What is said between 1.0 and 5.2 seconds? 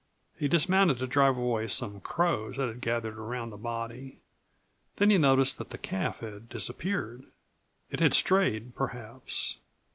drive away some crows that had gathered around the body. Then he